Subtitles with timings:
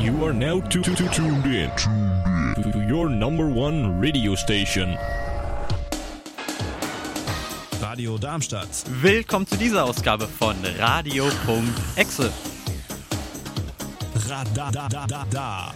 [0.00, 4.96] You are now to, to, to tuned in to, to your number one radio station.
[7.82, 8.68] Radio Darmstadt.
[9.02, 12.32] Willkommen zu dieser Ausgabe von Radio.exe.
[14.28, 15.74] Radadadada.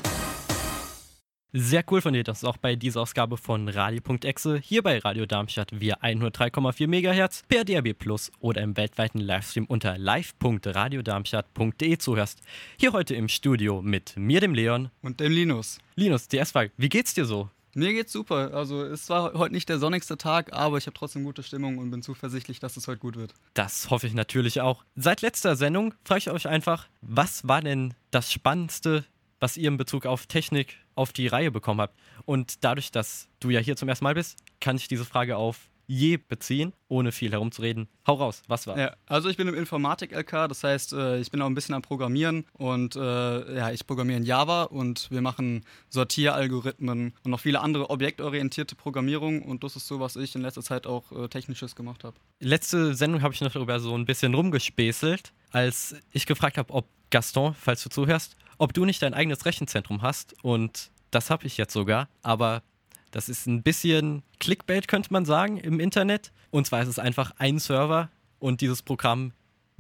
[1.55, 5.79] Sehr cool von dir, dass auch bei dieser Ausgabe von Radio.exe hier bei Radio Darmstadt
[5.79, 12.41] via 103,4 MHz per DAB Plus oder im weltweiten Livestream unter live.radiodarmstadt.de zuhörst.
[12.79, 14.89] Hier heute im Studio mit mir, dem Leon.
[15.03, 15.77] Und dem Linus.
[15.95, 17.51] Linus, die erste Frage, wie geht's dir so?
[17.75, 18.55] Mir geht's super.
[18.55, 21.91] Also es war heute nicht der sonnigste Tag, aber ich habe trotzdem gute Stimmung und
[21.91, 23.35] bin zuversichtlich, dass es heute gut wird.
[23.53, 24.87] Das hoffe ich natürlich auch.
[24.97, 29.05] Seit letzter Sendung frage ich euch einfach, was war denn das Spannendste,
[29.39, 31.99] was ihr in Bezug auf Technik auf die Reihe bekommen habt?
[32.25, 35.71] Und dadurch, dass du ja hier zum ersten Mal bist, kann ich diese Frage auf
[35.87, 37.89] je beziehen, ohne viel herumzureden.
[38.07, 38.79] Hau raus, was war?
[38.79, 41.83] Ja, also ich bin im Informatik-LK, das heißt, äh, ich bin auch ein bisschen am
[41.83, 43.01] Programmieren und äh,
[43.57, 49.43] ja, ich programmiere in Java und wir machen Sortieralgorithmen und noch viele andere objektorientierte Programmierung
[49.43, 52.17] und das ist so, was ich in letzter Zeit auch äh, technisches gemacht habe.
[52.41, 56.87] Letzte Sendung habe ich noch darüber so ein bisschen rumgespäßelt, als ich gefragt habe, ob
[57.13, 61.57] Gaston, falls du zuhörst, ob du nicht dein eigenes Rechenzentrum hast und das habe ich
[61.57, 62.63] jetzt sogar, aber
[63.13, 66.33] das ist ein bisschen Clickbait, könnte man sagen, im Internet.
[66.51, 68.09] Und zwar ist es einfach ein Server
[68.41, 69.33] und dieses Programm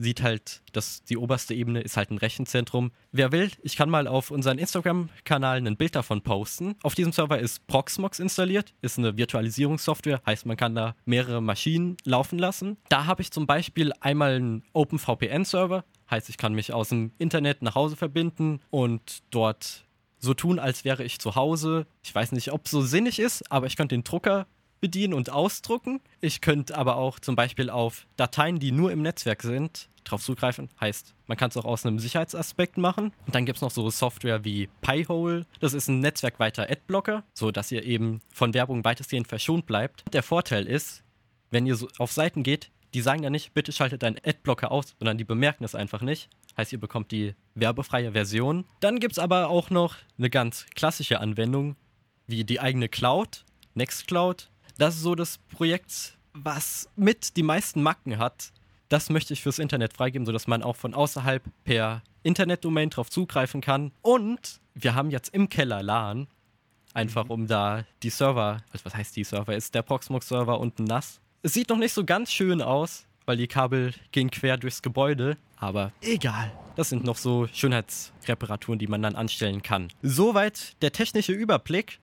[0.02, 2.92] sieht halt, dass die oberste Ebene ist halt ein Rechenzentrum.
[3.12, 6.74] Wer will, ich kann mal auf unseren Instagram-Kanal ein Bild davon posten.
[6.82, 11.96] Auf diesem Server ist Proxmox installiert, ist eine Virtualisierungssoftware, heißt man kann da mehrere Maschinen
[12.04, 12.76] laufen lassen.
[12.88, 17.62] Da habe ich zum Beispiel einmal einen OpenVPN-Server, heißt ich kann mich aus dem Internet
[17.62, 19.84] nach Hause verbinden und dort
[20.18, 21.86] so tun, als wäre ich zu Hause.
[22.02, 24.46] Ich weiß nicht, ob es so sinnig ist, aber ich könnte den Drucker
[24.82, 26.02] bedienen und ausdrucken.
[26.20, 30.68] Ich könnte aber auch zum Beispiel auf Dateien, die nur im Netzwerk sind, drauf zugreifen.
[30.78, 33.12] Heißt, man kann es auch aus einem Sicherheitsaspekt machen.
[33.24, 35.46] Und dann gibt es noch so Software wie Pi-hole.
[35.60, 40.04] Das ist ein netzwerkweiter Adblocker, so dass ihr eben von Werbung weitestgehend verschont bleibt.
[40.12, 41.02] Der Vorteil ist,
[41.50, 44.94] wenn ihr so auf Seiten geht, die sagen ja nicht, bitte schaltet deinen Adblocker aus,
[44.98, 46.28] sondern die bemerken es einfach nicht.
[46.56, 48.66] Heißt, ihr bekommt die werbefreie Version.
[48.80, 51.76] Dann gibt es aber auch noch eine ganz klassische Anwendung,
[52.26, 53.44] wie die eigene Cloud,
[53.74, 54.50] Nextcloud.
[54.78, 58.52] Das ist so das Projekt, was mit die meisten Macken hat.
[58.88, 63.60] Das möchte ich fürs Internet freigeben, sodass man auch von außerhalb per Internetdomain drauf zugreifen
[63.60, 63.92] kann.
[64.02, 66.26] Und wir haben jetzt im Keller LAN,
[66.94, 71.20] einfach um da die Server, also was heißt die Server, ist der Proxmox-Server unten nass.
[71.42, 75.36] Es sieht noch nicht so ganz schön aus, weil die Kabel gehen quer durchs Gebäude,
[75.56, 76.52] aber egal.
[76.76, 79.88] Das sind noch so Schönheitsreparaturen, die man dann anstellen kann.
[80.02, 82.00] Soweit der technische Überblick.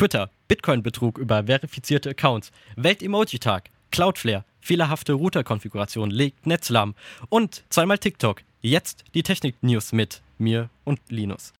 [0.00, 6.94] Twitter, Bitcoin-Betrug über verifizierte Accounts, Welt-Emoji-Tag, Cloudflare, fehlerhafte Router-Konfiguration legt Netz lahm
[7.28, 8.40] und zweimal TikTok.
[8.62, 11.52] Jetzt die Technik-News mit mir und Linus.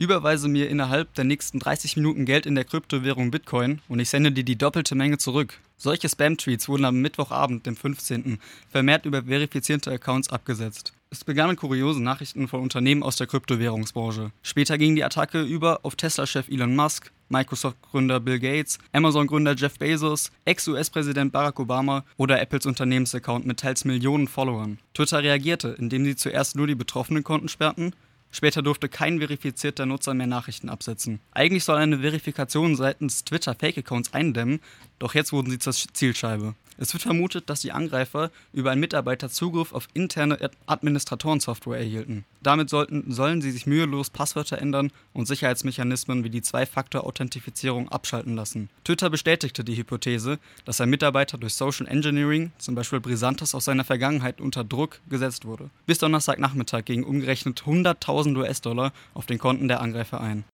[0.00, 4.32] Überweise mir innerhalb der nächsten 30 Minuten Geld in der Kryptowährung Bitcoin und ich sende
[4.32, 5.60] dir die doppelte Menge zurück.
[5.76, 10.94] Solche Spam-Tweets wurden am Mittwochabend, dem 15., vermehrt über verifizierte Accounts abgesetzt.
[11.10, 14.30] Es begann mit kuriosen Nachrichten von Unternehmen aus der Kryptowährungsbranche.
[14.42, 20.30] Später ging die Attacke über auf Tesla-Chef Elon Musk, Microsoft-Gründer Bill Gates, Amazon-Gründer Jeff Bezos,
[20.44, 24.78] Ex-US-Präsident Barack Obama oder Apples Unternehmensaccount mit teils Millionen Followern.
[24.92, 27.94] Twitter reagierte, indem sie zuerst nur die betroffenen Konten sperrten
[28.30, 31.20] Später durfte kein verifizierter Nutzer mehr Nachrichten absetzen.
[31.32, 34.60] Eigentlich soll eine Verifikation seitens Twitter Fake-Accounts eindämmen,
[34.98, 36.54] doch jetzt wurden sie zur Zielscheibe.
[36.80, 42.24] Es wird vermutet, dass die Angreifer über einen Mitarbeiter Zugriff auf interne Administratorensoftware erhielten.
[42.40, 48.70] Damit sollten, sollen sie sich mühelos Passwörter ändern und Sicherheitsmechanismen wie die Zwei-Faktor-Authentifizierung abschalten lassen.
[48.84, 53.84] Twitter bestätigte die Hypothese, dass ein Mitarbeiter durch Social Engineering, zum Beispiel Brisantes aus seiner
[53.84, 55.70] Vergangenheit, unter Druck gesetzt wurde.
[55.86, 60.44] Bis Donnerstagnachmittag gingen umgerechnet 100.000 US-Dollar auf den Konten der Angreifer ein.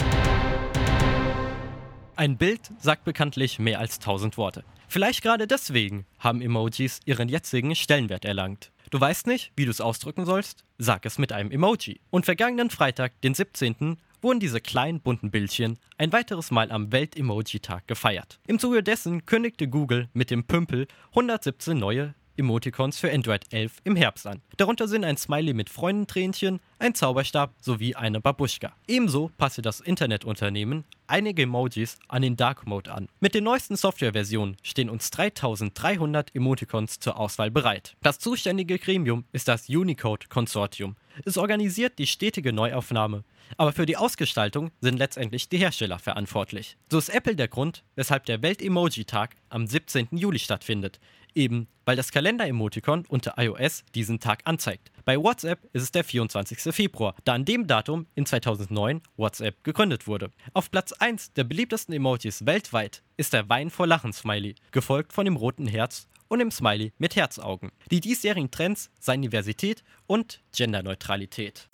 [2.17, 4.63] Ein Bild sagt bekanntlich mehr als 1000 Worte.
[4.87, 8.71] Vielleicht gerade deswegen haben Emojis ihren jetzigen Stellenwert erlangt.
[8.91, 10.65] Du weißt nicht, wie du es ausdrücken sollst?
[10.79, 12.01] Sag es mit einem Emoji.
[12.11, 17.89] Und vergangenen Freitag, den 17., wurden diese kleinen bunten Bildchen ein weiteres Mal am Welt-Emoji-Tag
[17.89, 18.39] gefeiert.
[18.47, 23.97] Im Zuge dessen kündigte Google mit dem Pümpel 117 neue Emoticons für Android 11 im
[23.97, 24.43] Herbst an.
[24.57, 28.73] Darunter sind ein Smiley mit Freundentränchen, ein Zauberstab sowie eine Babuschka.
[28.87, 33.09] Ebenso passte das Internetunternehmen einige Emojis an den Dark Mode an.
[33.21, 37.97] Mit den neuesten Softwareversionen stehen uns 3300 Emoticons zur Auswahl bereit.
[38.03, 40.97] Das zuständige Gremium ist das Unicode Konsortium.
[41.25, 43.25] Es organisiert die stetige Neuaufnahme.
[43.57, 46.77] Aber für die Ausgestaltung sind letztendlich die Hersteller verantwortlich.
[46.91, 50.09] So ist Apple der Grund, weshalb der Welt-Emoji-Tag am 17.
[50.13, 50.99] Juli stattfindet.
[51.35, 54.91] Eben weil das Kalender-Emoticon unter iOS diesen Tag anzeigt.
[55.05, 56.75] Bei WhatsApp ist es der 24.
[56.75, 60.31] Februar, da an dem Datum in 2009 WhatsApp gegründet wurde.
[60.55, 65.37] Auf Platz 1 der beliebtesten Emojis weltweit ist der Wein vor Lachen-Smiley, gefolgt von dem
[65.37, 67.71] roten Herz und dem Smiley mit Herzaugen.
[67.93, 71.69] Die diesjährigen Trends seien Diversität und Genderneutralität.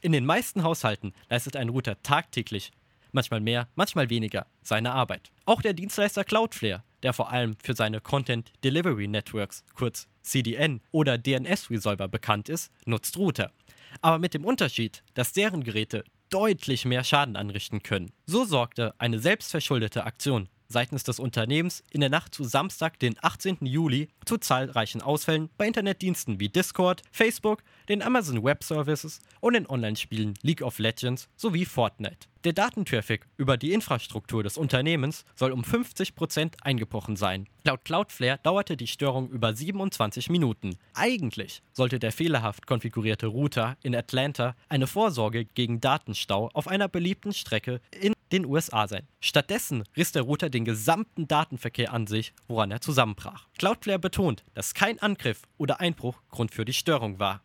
[0.00, 2.72] In den meisten Haushalten leistet ein Router tagtäglich,
[3.12, 5.30] manchmal mehr, manchmal weniger, seine Arbeit.
[5.44, 11.18] Auch der Dienstleister Cloudflare, der vor allem für seine Content Delivery Networks, kurz CDN oder
[11.18, 13.52] DNS Resolver bekannt ist, nutzt Router.
[14.00, 18.10] Aber mit dem Unterschied, dass deren Geräte deutlich mehr Schaden anrichten können.
[18.26, 23.58] So sorgte eine selbstverschuldete Aktion seitens des Unternehmens in der Nacht zu Samstag, den 18.
[23.60, 29.68] Juli, zu zahlreichen Ausfällen bei Internetdiensten wie Discord, Facebook, den Amazon Web Services und den
[29.68, 32.26] Online-Spielen League of Legends sowie Fortnite.
[32.44, 37.46] Der Datentraffic über die Infrastruktur des Unternehmens soll um 50% eingebrochen sein.
[37.62, 40.76] Laut Cloudflare dauerte die Störung über 27 Minuten.
[40.94, 47.32] Eigentlich sollte der fehlerhaft konfigurierte Router in Atlanta eine Vorsorge gegen Datenstau auf einer beliebten
[47.32, 49.06] Strecke in den USA sein.
[49.20, 53.46] Stattdessen riss der Router den gesamten Datenverkehr an sich, woran er zusammenbrach.
[53.58, 57.42] Cloudflare betont, dass kein Angriff oder Einbruch Grund für die Störung war.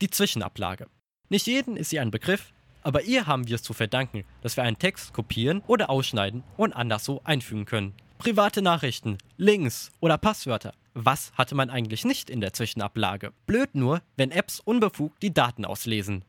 [0.00, 0.88] Die Zwischenablage.
[1.28, 2.52] Nicht jeden ist sie ein Begriff,
[2.82, 6.74] aber ihr haben wir es zu verdanken, dass wir einen Text kopieren oder ausschneiden und
[6.74, 7.94] anderswo einfügen können.
[8.18, 10.74] Private Nachrichten, Links oder Passwörter.
[10.94, 13.32] Was hatte man eigentlich nicht in der Zwischenablage?
[13.46, 16.24] Blöd nur, wenn Apps unbefugt die Daten auslesen.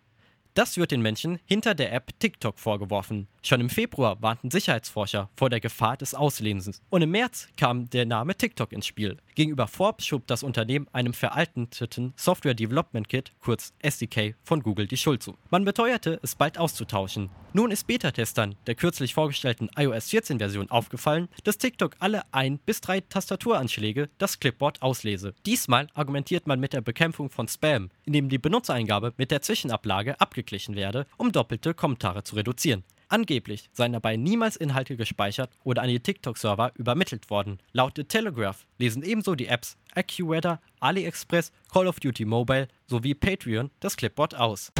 [0.56, 3.28] Das wird den Menschen hinter der App TikTok vorgeworfen.
[3.44, 6.82] Schon im Februar warnten Sicherheitsforscher vor der Gefahr des Auslesens.
[6.90, 9.18] Und im März kam der Name TikTok ins Spiel.
[9.36, 14.96] Gegenüber Forbes schob das Unternehmen einem veralteten Software Development Kit, kurz SDK, von Google die
[14.96, 15.38] Schuld zu.
[15.50, 17.30] Man beteuerte, es bald auszutauschen.
[17.56, 23.00] Nun ist Beta-Testern der kürzlich vorgestellten iOS 14-Version aufgefallen, dass TikTok alle ein bis drei
[23.00, 25.34] Tastaturanschläge das Clipboard auslese.
[25.46, 30.76] Diesmal argumentiert man mit der Bekämpfung von Spam, indem die Benutzereingabe mit der Zwischenablage abgeglichen
[30.76, 32.84] werde, um doppelte Kommentare zu reduzieren.
[33.08, 37.60] Angeblich seien dabei niemals Inhalte gespeichert oder an die TikTok-Server übermittelt worden.
[37.72, 43.72] Laut The Telegraph lesen ebenso die Apps AccuWeather, AliExpress, Call of Duty Mobile sowie Patreon
[43.80, 44.74] das Clipboard aus.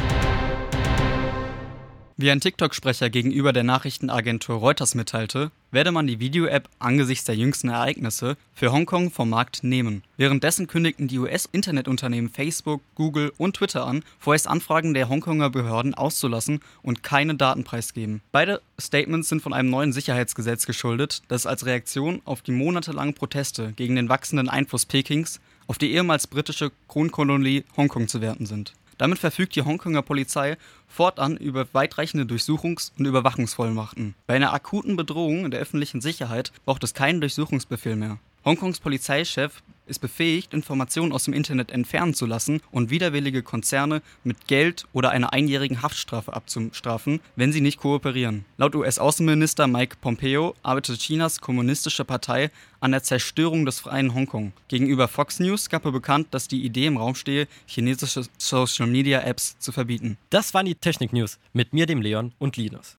[2.18, 7.68] Wie ein TikTok-Sprecher gegenüber der Nachrichtenagentur Reuters mitteilte, werde man die Video-App angesichts der jüngsten
[7.68, 10.02] Ereignisse für Hongkong vom Markt nehmen.
[10.16, 16.60] Währenddessen kündigten die US-Internetunternehmen Facebook, Google und Twitter an, vorerst Anfragen der Hongkonger Behörden auszulassen
[16.82, 18.22] und keine Daten preisgeben.
[18.32, 23.74] Beide Statements sind von einem neuen Sicherheitsgesetz geschuldet, das als Reaktion auf die monatelangen Proteste
[23.76, 28.72] gegen den wachsenden Einfluss Pekings auf die ehemals britische Kronkolonie Hongkong zu werten sind.
[28.98, 30.56] Damit verfügt die Hongkonger Polizei
[30.88, 34.14] fortan über weitreichende Durchsuchungs- und Überwachungsvollmachten.
[34.26, 38.18] Bei einer akuten Bedrohung der öffentlichen Sicherheit braucht es keinen Durchsuchungsbefehl mehr.
[38.46, 44.46] Hongkongs Polizeichef ist befähigt, Informationen aus dem Internet entfernen zu lassen und widerwillige Konzerne mit
[44.46, 48.44] Geld oder einer einjährigen Haftstrafe abzustrafen, wenn sie nicht kooperieren.
[48.56, 54.52] Laut US-Außenminister Mike Pompeo arbeitet Chinas kommunistische Partei an der Zerstörung des freien Hongkong.
[54.68, 59.72] Gegenüber Fox News gab er bekannt, dass die Idee im Raum stehe, chinesische Social-Media-Apps zu
[59.72, 60.18] verbieten.
[60.30, 62.96] Das waren die Technik-News mit mir, dem Leon und Linus.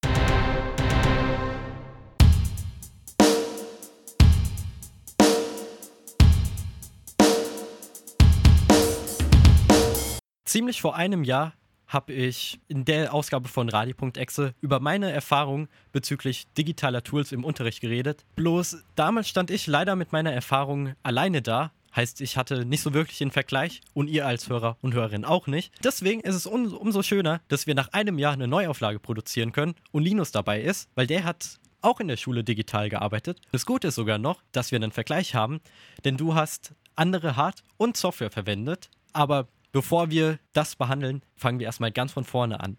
[10.48, 11.52] Ziemlich vor einem Jahr
[11.88, 17.82] habe ich in der Ausgabe von Radio.exe über meine Erfahrungen bezüglich digitaler Tools im Unterricht
[17.82, 18.24] geredet.
[18.36, 21.72] Bloß damals stand ich leider mit meiner Erfahrung alleine da.
[21.94, 25.48] Heißt, ich hatte nicht so wirklich den Vergleich und ihr als Hörer und Hörerin auch
[25.48, 25.70] nicht.
[25.84, 29.74] Deswegen ist es um, umso schöner, dass wir nach einem Jahr eine Neuauflage produzieren können
[29.92, 33.38] und Linus dabei ist, weil der hat auch in der Schule digital gearbeitet.
[33.52, 35.60] Das Gute ist sogar noch, dass wir einen Vergleich haben,
[36.06, 39.46] denn du hast andere Hard- und Software verwendet, aber
[39.78, 42.78] Bevor wir das behandeln, fangen wir erstmal ganz von vorne an.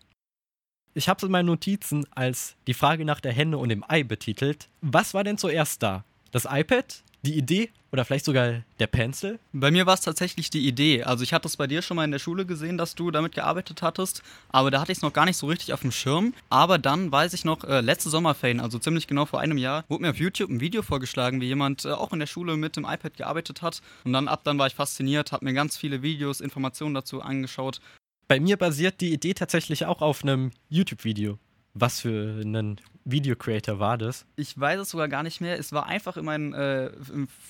[0.94, 4.04] Ich habe es in meinen Notizen als die Frage nach der Henne und dem Ei
[4.04, 4.68] betitelt.
[4.82, 6.04] Was war denn zuerst da?
[6.32, 9.40] Das iPad, die Idee oder vielleicht sogar der Pencil?
[9.52, 11.04] Bei mir war es tatsächlich die Idee.
[11.04, 13.34] Also ich hatte es bei dir schon mal in der Schule gesehen, dass du damit
[13.34, 16.34] gearbeitet hattest, aber da hatte ich es noch gar nicht so richtig auf dem Schirm.
[16.50, 20.04] Aber dann weiß ich noch, äh, letzte Sommerferien, also ziemlich genau vor einem Jahr, wurde
[20.04, 22.86] mir auf YouTube ein Video vorgeschlagen, wie jemand äh, auch in der Schule mit dem
[22.86, 23.82] iPad gearbeitet hat.
[24.04, 27.80] Und dann ab dann war ich fasziniert, habe mir ganz viele Videos, Informationen dazu angeschaut.
[28.28, 31.40] Bei mir basiert die Idee tatsächlich auch auf einem YouTube-Video.
[31.74, 34.26] Was für ein Video-Creator war das?
[34.36, 35.58] Ich weiß es sogar gar nicht mehr.
[35.58, 36.92] Es war einfach in meinen, äh,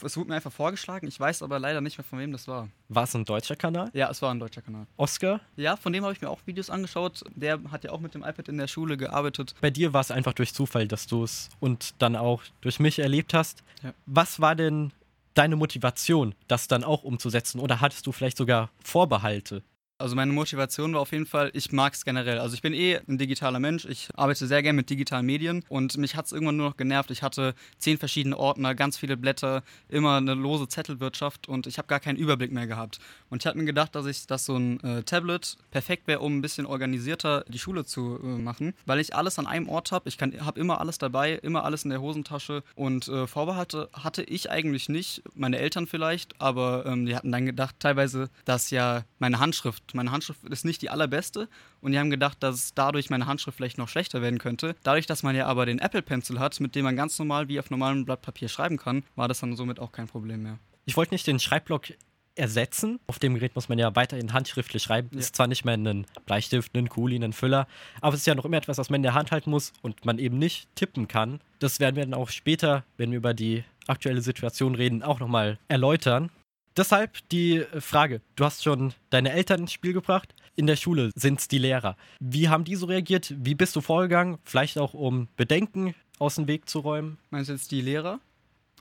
[0.03, 1.07] es wurde mir einfach vorgeschlagen.
[1.07, 2.69] Ich weiß aber leider nicht mehr, von wem das war.
[2.89, 3.89] War es ein deutscher Kanal?
[3.93, 4.87] Ja, es war ein deutscher Kanal.
[4.97, 5.41] Oscar?
[5.55, 7.23] Ja, von dem habe ich mir auch Videos angeschaut.
[7.35, 9.55] Der hat ja auch mit dem iPad in der Schule gearbeitet.
[9.61, 12.99] Bei dir war es einfach durch Zufall, dass du es und dann auch durch mich
[12.99, 13.63] erlebt hast.
[13.83, 13.93] Ja.
[14.05, 14.91] Was war denn
[15.33, 17.59] deine Motivation, das dann auch umzusetzen?
[17.59, 19.63] Oder hattest du vielleicht sogar Vorbehalte?
[19.99, 22.39] Also meine Motivation war auf jeden Fall, ich mag es generell.
[22.39, 25.97] Also ich bin eh ein digitaler Mensch, ich arbeite sehr gerne mit digitalen Medien und
[25.97, 27.11] mich hat es irgendwann nur noch genervt.
[27.11, 31.89] Ich hatte zehn verschiedene Ordner, ganz viele Blätter, immer eine lose Zettelwirtschaft und ich habe
[31.89, 32.99] gar keinen Überblick mehr gehabt.
[33.29, 36.37] Und ich habe mir gedacht, dass ich, dass so ein äh, Tablet perfekt wäre, um
[36.37, 40.07] ein bisschen organisierter die Schule zu äh, machen, weil ich alles an einem Ort habe.
[40.07, 44.49] Ich habe immer alles dabei, immer alles in der Hosentasche und äh, Vorbehalte hatte ich
[44.49, 45.23] eigentlich nicht.
[45.35, 50.11] Meine Eltern vielleicht, aber ähm, die hatten dann gedacht teilweise, dass ja meine Handschrift, meine
[50.11, 51.47] Handschrift ist nicht die allerbeste
[51.81, 54.75] und die haben gedacht, dass dadurch meine Handschrift vielleicht noch schlechter werden könnte.
[54.83, 57.59] Dadurch, dass man ja aber den Apple Pencil hat, mit dem man ganz normal wie
[57.59, 60.59] auf normalem Blatt Papier schreiben kann, war das dann somit auch kein Problem mehr.
[60.85, 61.87] Ich wollte nicht den Schreibblock
[62.35, 62.99] ersetzen.
[63.07, 65.09] Auf dem Gerät muss man ja weiterhin handschriftlich schreiben.
[65.11, 65.19] Ja.
[65.19, 67.67] Ist zwar nicht mehr ein Bleistift, ein Kuli, ein Füller,
[68.01, 70.05] aber es ist ja noch immer etwas, was man in der Hand halten muss und
[70.05, 71.41] man eben nicht tippen kann.
[71.59, 75.59] Das werden wir dann auch später, wenn wir über die aktuelle Situation reden, auch nochmal
[75.67, 76.31] erläutern.
[76.79, 80.33] Deshalb die Frage, du hast schon deine Eltern ins Spiel gebracht.
[80.55, 81.97] In der Schule sind es die Lehrer.
[82.21, 83.35] Wie haben die so reagiert?
[83.37, 84.37] Wie bist du vorgegangen?
[84.45, 87.17] Vielleicht auch, um Bedenken aus dem Weg zu räumen?
[87.31, 88.21] Meinst du jetzt die Lehrer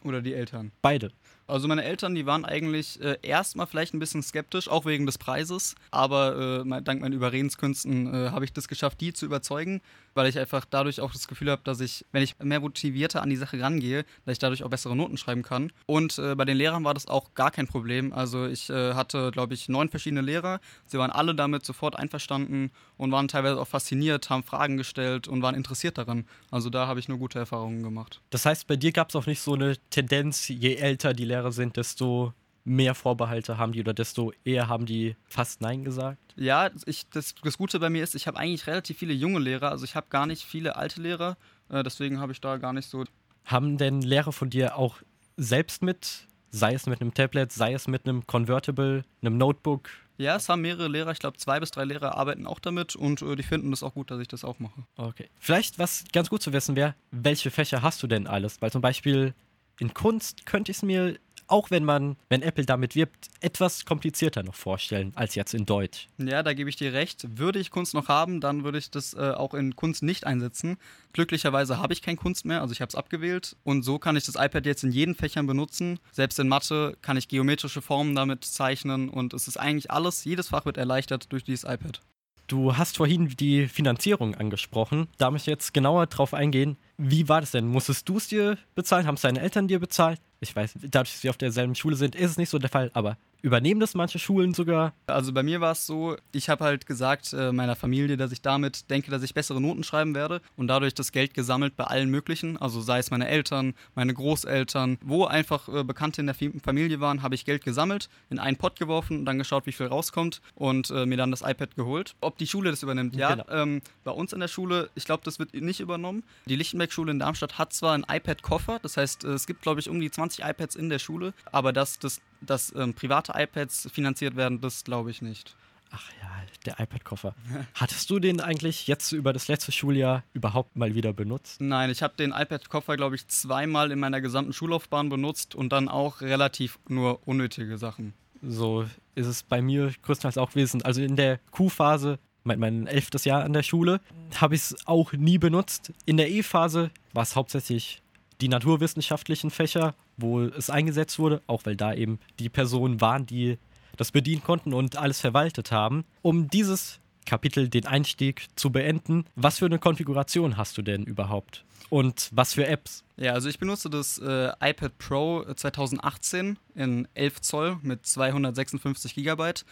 [0.05, 0.71] oder die Eltern?
[0.81, 1.11] Beide.
[1.49, 5.19] Also meine Eltern, die waren eigentlich äh, erstmal vielleicht ein bisschen skeptisch, auch wegen des
[5.19, 5.75] Preises.
[5.90, 9.81] Aber äh, mein- dank meinen Überredenskünsten äh, habe ich das geschafft, die zu überzeugen,
[10.14, 13.31] weil ich einfach dadurch auch das Gefühl habe, dass ich, wenn ich mehr motivierter an
[13.31, 15.73] die Sache rangehe, dass ich dadurch auch bessere Noten schreiben kann.
[15.87, 18.12] Und äh, bei den Lehrern war das auch gar kein Problem.
[18.12, 20.61] Also ich äh, hatte, glaube ich, neun verschiedene Lehrer.
[20.87, 25.40] Sie waren alle damit sofort einverstanden und waren teilweise auch fasziniert, haben Fragen gestellt und
[25.43, 26.26] waren interessiert daran.
[26.50, 28.21] Also da habe ich nur gute Erfahrungen gemacht.
[28.31, 31.38] Das heißt, bei dir gab es auch nicht so eine Tendenz, je älter die Lehrer
[31.50, 32.33] sind, desto
[32.64, 36.35] mehr Vorbehalte haben die oder desto eher haben die fast Nein gesagt?
[36.37, 39.71] Ja, ich, das, das Gute bei mir ist, ich habe eigentlich relativ viele junge Lehrer,
[39.71, 41.37] also ich habe gar nicht viele alte Lehrer,
[41.71, 43.04] äh, deswegen habe ich da gar nicht so.
[43.45, 44.99] Haben denn Lehrer von dir auch
[45.37, 49.88] selbst mit, sei es mit einem Tablet, sei es mit einem Convertible, einem Notebook?
[50.18, 53.23] Ja, es haben mehrere Lehrer, ich glaube zwei bis drei Lehrer arbeiten auch damit und
[53.23, 54.85] äh, die finden das auch gut, dass ich das auch mache.
[54.97, 55.28] Okay.
[55.38, 58.61] Vielleicht, was ganz gut zu wissen wäre, welche Fächer hast du denn alles?
[58.61, 59.33] Weil zum Beispiel
[59.78, 61.16] in Kunst könnte ich es mir,
[61.49, 66.09] auch wenn man, wenn Apple damit wirbt, etwas komplizierter noch vorstellen als jetzt in Deutsch.
[66.19, 67.38] Ja, da gebe ich dir recht.
[67.38, 70.76] Würde ich Kunst noch haben, dann würde ich das äh, auch in Kunst nicht einsetzen.
[71.12, 73.57] Glücklicherweise habe ich kein Kunst mehr, also ich habe es abgewählt.
[73.64, 75.99] Und so kann ich das iPad jetzt in jeden Fächern benutzen.
[76.12, 80.49] Selbst in Mathe kann ich geometrische Formen damit zeichnen und es ist eigentlich alles, jedes
[80.49, 82.00] Fach wird erleichtert durch dieses iPad.
[82.49, 85.07] Du hast vorhin die Finanzierung angesprochen.
[85.19, 86.78] Da möchte ich jetzt genauer drauf eingehen.
[86.97, 87.67] Wie war das denn?
[87.67, 89.07] Musstest du es dir bezahlen?
[89.07, 90.19] Haben es deine Eltern dir bezahlt?
[90.40, 92.90] Ich weiß, dadurch, dass sie auf derselben Schule sind, ist es nicht so der Fall,
[92.95, 94.92] aber übernehmen das manche Schulen sogar?
[95.07, 98.42] Also bei mir war es so, ich habe halt gesagt äh, meiner Familie, dass ich
[98.42, 102.11] damit denke, dass ich bessere Noten schreiben werde und dadurch das Geld gesammelt bei allen
[102.11, 107.00] möglichen, also sei es meine Eltern, meine Großeltern, wo einfach äh, Bekannte in der Familie
[107.00, 110.40] waren, habe ich Geld gesammelt, in einen Pott geworfen und dann geschaut, wie viel rauskommt
[110.54, 112.14] und äh, mir dann das iPad geholt.
[112.21, 113.14] Ob die Schule das übernimmt?
[113.16, 113.45] Ja, Genau.
[113.50, 116.25] ähm, bei uns in der Schule, ich glaube, das wird nicht übernommen.
[116.47, 119.88] Die Lichtenberg-Schule in Darmstadt hat zwar einen iPad-Koffer, das heißt, äh, es gibt, glaube ich,
[119.88, 124.37] um die 20 iPads in der Schule, aber dass, das, dass ähm, private iPads finanziert
[124.37, 125.57] werden, das glaube ich nicht.
[125.90, 126.28] Ach ja,
[126.66, 127.35] der iPad-Koffer.
[127.75, 131.61] Hattest du den eigentlich jetzt über das letzte Schuljahr überhaupt mal wieder benutzt?
[131.61, 135.88] Nein, ich habe den iPad-Koffer, glaube ich, zweimal in meiner gesamten Schullaufbahn benutzt und dann
[135.88, 138.12] auch relativ nur unnötige Sachen.
[138.42, 140.83] So ist es bei mir größtenteils auch gewesen.
[140.83, 144.00] Also in der Q-Phase, mein, mein elftes Jahr an der Schule,
[144.37, 145.92] habe ich es auch nie benutzt.
[146.04, 148.02] In der E-Phase war es hauptsächlich
[148.40, 153.59] die naturwissenschaftlichen Fächer, wo es eingesetzt wurde, auch weil da eben die Personen waren, die
[153.97, 156.04] das bedienen konnten und alles verwaltet haben.
[156.23, 161.64] Um dieses Kapitel, den Einstieg zu beenden, was für eine Konfiguration hast du denn überhaupt?
[161.90, 163.04] Und was für Apps?
[163.16, 169.64] Ja, also ich benutze das äh, iPad Pro 2018 in 11 Zoll mit 256 Gigabyte.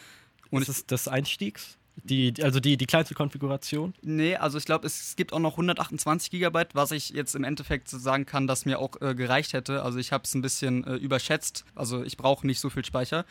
[0.50, 1.78] Und ist es des Einstiegs?
[2.04, 3.94] Die, also die, die kleinste Konfiguration?
[4.02, 7.88] Nee, also ich glaube, es gibt auch noch 128 Gigabyte, was ich jetzt im Endeffekt
[7.88, 9.82] sagen kann, dass mir auch äh, gereicht hätte.
[9.82, 11.64] Also ich habe es ein bisschen äh, überschätzt.
[11.74, 13.24] Also ich brauche nicht so viel Speicher.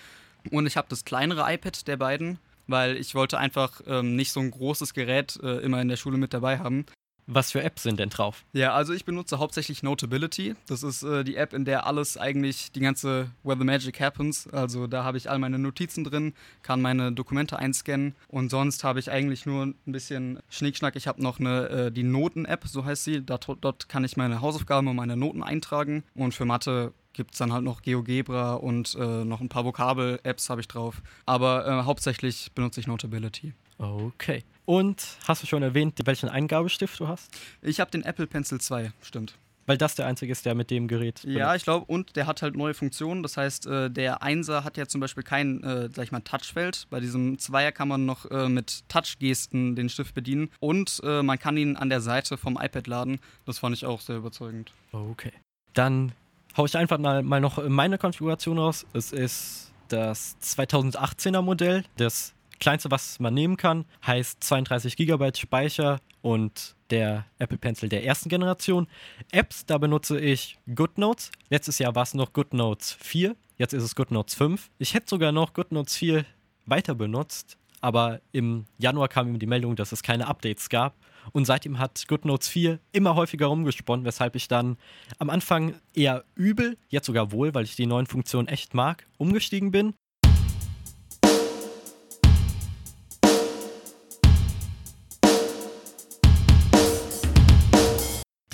[0.52, 4.40] Und ich habe das kleinere iPad der beiden, weil ich wollte einfach ähm, nicht so
[4.40, 6.86] ein großes Gerät äh, immer in der Schule mit dabei haben.
[7.28, 8.46] Was für Apps sind denn drauf?
[8.54, 10.56] Ja, also ich benutze hauptsächlich Notability.
[10.68, 14.48] Das ist äh, die App, in der alles eigentlich, die ganze Where the Magic happens.
[14.48, 19.00] Also da habe ich all meine Notizen drin, kann meine Dokumente einscannen und sonst habe
[19.00, 20.96] ich eigentlich nur ein bisschen Schnickschnack.
[20.96, 23.22] Ich habe noch eine, äh, die Noten-App, so heißt sie.
[23.22, 27.38] Dort, dort kann ich meine Hausaufgaben und meine Noten eintragen und für Mathe gibt es
[27.38, 31.02] dann halt noch GeoGebra und äh, noch ein paar Vokabel-Apps habe ich drauf.
[31.26, 33.54] Aber äh, hauptsächlich benutze ich Notability.
[33.78, 34.44] Okay.
[34.66, 37.32] Und hast du schon erwähnt, welchen Eingabestift du hast?
[37.62, 39.38] Ich habe den Apple Pencil 2, stimmt.
[39.68, 41.24] Weil das der einzige ist, der mit dem Gerät.
[41.24, 43.24] Ja, ich glaube, und der hat halt neue Funktionen.
[43.24, 46.86] Das heißt, äh, der Einser hat ja zum Beispiel kein, äh, sag ich mal, Touchfeld.
[46.92, 50.52] Bei diesem Zweier kann man noch äh, mit Touchgesten den Stift bedienen.
[50.60, 53.20] Und äh, man kann ihn an der Seite vom iPad laden.
[53.46, 54.72] Das fand ich auch sehr überzeugend.
[54.92, 55.34] Okay.
[55.74, 56.12] Dann
[56.56, 58.86] hau ich einfach mal, mal noch meine Konfiguration raus.
[58.94, 66.00] Es ist das 2018er Modell, das kleinste, was man nehmen kann, heißt 32 GB Speicher
[66.22, 68.88] und der Apple Pencil der ersten Generation.
[69.32, 71.32] Apps, da benutze ich GoodNotes.
[71.50, 74.70] Letztes Jahr war es noch GoodNotes 4, jetzt ist es GoodNotes 5.
[74.78, 76.26] Ich hätte sogar noch GoodNotes 4
[76.66, 80.96] weiter benutzt, aber im Januar kam ihm die Meldung, dass es keine Updates gab.
[81.32, 84.78] Und seitdem hat GoodNotes 4 immer häufiger rumgesponnen, weshalb ich dann
[85.18, 89.72] am Anfang eher übel, jetzt sogar wohl, weil ich die neuen Funktionen echt mag, umgestiegen
[89.72, 89.94] bin.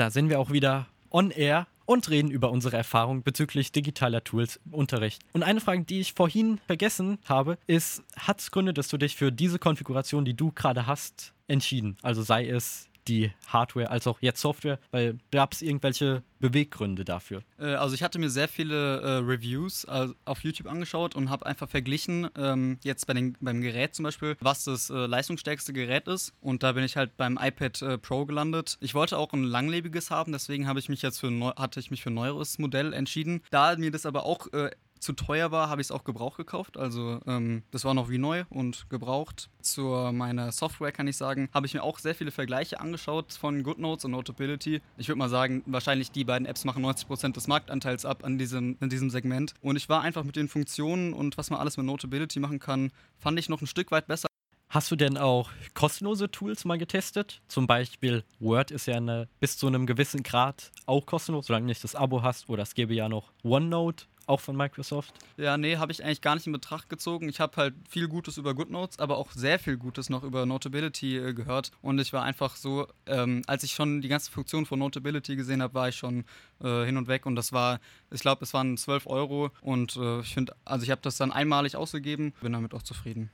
[0.01, 4.59] Da sind wir auch wieder on air und reden über unsere Erfahrung bezüglich digitaler Tools
[4.65, 5.21] im Unterricht.
[5.31, 9.15] Und eine Frage, die ich vorhin vergessen habe, ist, hat es Gründe, dass du dich
[9.15, 11.97] für diese Konfiguration, die du gerade hast, entschieden?
[12.01, 17.41] Also sei es die Hardware als auch jetzt Software, weil gab es irgendwelche Beweggründe dafür?
[17.59, 21.45] Äh, also ich hatte mir sehr viele äh, Reviews äh, auf YouTube angeschaut und habe
[21.45, 26.07] einfach verglichen, ähm, jetzt bei den, beim Gerät zum Beispiel, was das äh, leistungsstärkste Gerät
[26.07, 26.33] ist.
[26.41, 28.77] Und da bin ich halt beim iPad äh, Pro gelandet.
[28.81, 32.03] Ich wollte auch ein langlebiges haben, deswegen habe ich mich jetzt für hatte ich mich
[32.03, 33.41] für ein neueres Modell entschieden.
[33.51, 36.77] Da mir das aber auch äh, zu teuer war, habe ich es auch gebraucht gekauft.
[36.77, 39.49] Also ähm, das war noch wie neu und gebraucht.
[39.61, 39.81] Zu
[40.13, 44.05] meiner Software kann ich sagen, habe ich mir auch sehr viele Vergleiche angeschaut von GoodNotes
[44.05, 44.81] und Notability.
[44.97, 48.77] Ich würde mal sagen, wahrscheinlich die beiden Apps machen 90% des Marktanteils ab an diesem,
[48.79, 49.55] in diesem Segment.
[49.61, 52.91] Und ich war einfach mit den Funktionen und was man alles mit Notability machen kann,
[53.17, 54.27] fand ich noch ein Stück weit besser.
[54.69, 57.41] Hast du denn auch kostenlose Tools mal getestet?
[57.49, 61.67] Zum Beispiel Word ist ja eine, bis zu einem gewissen Grad auch kostenlos, solange du
[61.67, 62.47] nicht das Abo hast.
[62.47, 65.13] Oder es gäbe ja noch OneNote auch von Microsoft?
[65.37, 67.27] Ja, nee, habe ich eigentlich gar nicht in Betracht gezogen.
[67.27, 71.17] Ich habe halt viel Gutes über GoodNotes, aber auch sehr viel Gutes noch über Notability
[71.17, 71.71] äh, gehört.
[71.81, 75.61] Und ich war einfach so, ähm, als ich schon die ganze Funktion von Notability gesehen
[75.61, 76.23] habe, war ich schon
[76.63, 77.25] äh, hin und weg.
[77.25, 79.51] Und das war, ich glaube, es waren 12 Euro.
[79.61, 83.29] Und äh, ich finde, also ich habe das dann einmalig ausgegeben, bin damit auch zufrieden.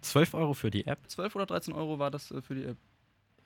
[0.00, 0.98] 12 Euro für die App?
[1.08, 2.76] 12 oder 13 Euro war das äh, für die App.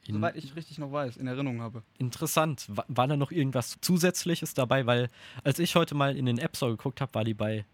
[0.07, 1.83] In Soweit ich richtig noch weiß, in Erinnerung habe.
[1.99, 2.67] Interessant.
[2.69, 4.87] War, war da noch irgendwas Zusätzliches dabei?
[4.87, 5.11] Weil
[5.45, 7.65] als ich heute mal in den App Store geguckt habe, war die bei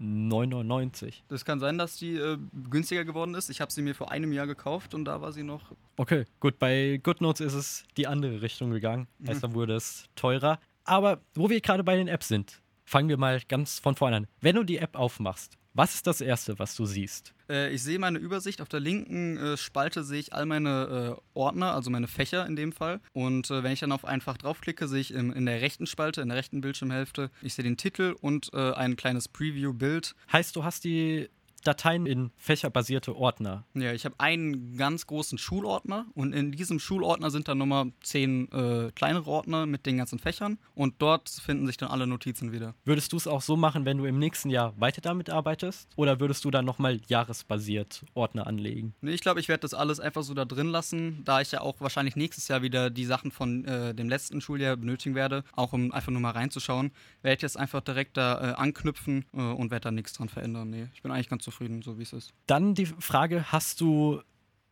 [0.00, 1.14] 9,99.
[1.28, 2.38] Das kann sein, dass die äh,
[2.70, 3.50] günstiger geworden ist.
[3.50, 5.72] Ich habe sie mir vor einem Jahr gekauft und da war sie noch.
[5.96, 6.58] Okay, gut.
[6.58, 9.08] Bei GoodNotes ist es die andere Richtung gegangen.
[9.18, 9.28] Mhm.
[9.28, 10.60] Heißt, da wurde es teurer.
[10.84, 14.26] Aber wo wir gerade bei den Apps sind, fangen wir mal ganz von vorne an.
[14.40, 17.32] Wenn du die App aufmachst, was ist das Erste, was du siehst?
[17.48, 18.60] Äh, ich sehe meine Übersicht.
[18.60, 22.56] Auf der linken äh, Spalte sehe ich all meine äh, Ordner, also meine Fächer in
[22.56, 23.00] dem Fall.
[23.12, 26.20] Und äh, wenn ich dann auf einfach draufklicke, sehe ich im, in der rechten Spalte,
[26.20, 30.16] in der rechten Bildschirmhälfte, ich sehe den Titel und äh, ein kleines Preview-Bild.
[30.32, 31.28] Heißt, du hast die
[31.62, 33.64] Dateien in fächerbasierte Ordner.
[33.74, 38.50] Ja, ich habe einen ganz großen Schulordner und in diesem Schulordner sind dann nochmal zehn
[38.52, 42.74] äh, kleinere Ordner mit den ganzen Fächern und dort finden sich dann alle Notizen wieder.
[42.84, 45.88] Würdest du es auch so machen, wenn du im nächsten Jahr weiter damit arbeitest?
[45.96, 48.94] Oder würdest du dann nochmal jahresbasiert Ordner anlegen?
[49.00, 51.60] Nee, ich glaube, ich werde das alles einfach so da drin lassen, da ich ja
[51.60, 55.72] auch wahrscheinlich nächstes Jahr wieder die Sachen von äh, dem letzten Schuljahr benötigen werde, auch
[55.72, 56.92] um einfach nur mal reinzuschauen,
[57.22, 60.70] werde ich jetzt einfach direkt da äh, anknüpfen äh, und werde da nichts dran verändern.
[60.70, 62.32] Nee, ich bin eigentlich ganz zufrieden, so wie es ist.
[62.46, 64.20] Dann die Frage: Hast du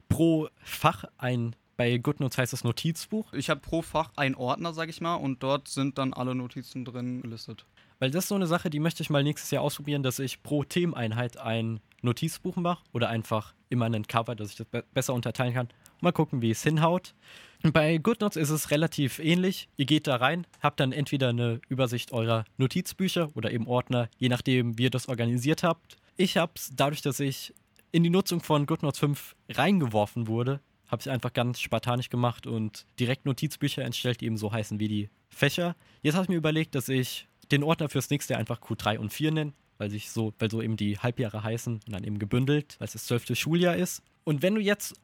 [0.08, 3.32] pro Fach ein bei GoodNotes heißt es Notizbuch.
[3.34, 6.86] Ich habe pro Fach einen Ordner, sage ich mal, und dort sind dann alle Notizen
[6.86, 7.66] drin gelistet.
[7.98, 10.42] Weil das ist so eine Sache, die möchte ich mal nächstes Jahr ausprobieren, dass ich
[10.42, 15.12] pro Themeneinheit ein Notizbuch mache oder einfach immer einen Cover, dass ich das be besser
[15.12, 15.68] unterteilen kann.
[16.00, 17.14] Mal gucken, wie es hinhaut.
[17.62, 19.68] Bei GoodNotes ist es relativ ähnlich.
[19.76, 24.28] Ihr geht da rein, habt dann entweder eine Übersicht eurer Notizbücher oder eben Ordner, je
[24.28, 25.96] nachdem, wie ihr das organisiert habt.
[26.16, 27.52] Ich habe es dadurch, dass ich
[27.92, 32.86] in die Nutzung von GoodNotes 5 reingeworfen wurde, habe ich einfach ganz spartanisch gemacht und
[32.98, 35.76] direkt Notizbücher entstellt, die eben so heißen wie die Fächer.
[36.02, 39.32] Jetzt habe ich mir überlegt, dass ich den Ordner fürs nächste einfach Q3 und 4
[39.32, 42.86] nenne, weil sich so, weil so eben die Halbjahre heißen und dann eben gebündelt, weil
[42.86, 44.02] es das zwölfte Schuljahr ist.
[44.24, 44.94] Und wenn du jetzt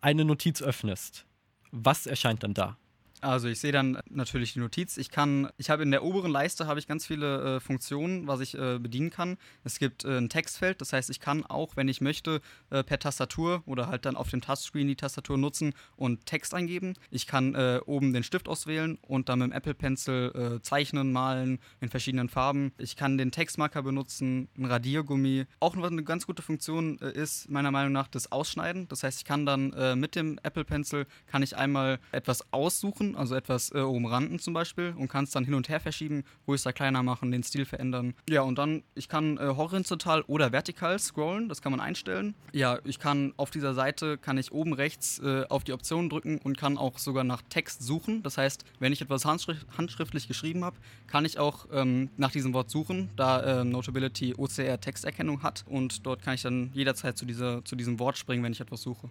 [0.00, 1.26] eine Notiz öffnest,
[1.70, 2.76] was erscheint dann da?
[3.20, 4.96] Also ich sehe dann natürlich die Notiz.
[4.98, 8.40] Ich kann, ich habe in der oberen Leiste habe ich ganz viele äh, Funktionen, was
[8.40, 9.38] ich äh, bedienen kann.
[9.64, 12.98] Es gibt äh, ein Textfeld, das heißt, ich kann auch, wenn ich möchte, äh, per
[12.98, 16.94] Tastatur oder halt dann auf dem Touchscreen die Tastatur nutzen und Text eingeben.
[17.10, 21.12] Ich kann äh, oben den Stift auswählen und dann mit dem Apple Pencil äh, zeichnen,
[21.12, 22.72] malen in verschiedenen Farben.
[22.78, 25.46] Ich kann den Textmarker benutzen, ein Radiergummi.
[25.60, 28.88] Auch eine ganz gute Funktion ist meiner Meinung nach das Ausschneiden.
[28.88, 33.34] Das heißt, ich kann dann mit dem Apple Pencil kann ich einmal etwas aussuchen also
[33.34, 37.02] etwas äh, umranden zum Beispiel und kann es dann hin und her verschieben, größer, kleiner
[37.02, 38.14] machen, den Stil verändern.
[38.28, 42.34] Ja, und dann, ich kann äh, horizontal oder vertikal scrollen, das kann man einstellen.
[42.52, 46.38] Ja, ich kann auf dieser Seite, kann ich oben rechts äh, auf die Option drücken
[46.38, 48.22] und kann auch sogar nach Text suchen.
[48.22, 52.54] Das heißt, wenn ich etwas handschrift handschriftlich geschrieben habe, kann ich auch ähm, nach diesem
[52.54, 57.26] Wort suchen, da äh, Notability OCR Texterkennung hat und dort kann ich dann jederzeit zu,
[57.26, 59.10] dieser, zu diesem Wort springen, wenn ich etwas suche.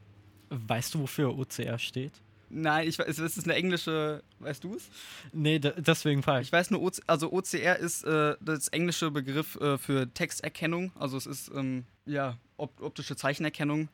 [0.49, 2.21] Weißt du, wofür OCR steht?
[2.57, 4.87] Nein, ich weiß, es ist eine englische, weißt du es?
[5.33, 6.53] Nee, deswegen frage ich.
[6.53, 10.93] Weiß nur, OC, also OCR ist äh, das englische Begriff äh, für Texterkennung.
[10.97, 13.89] Also es ist ähm, ja op optische Zeichenerkennung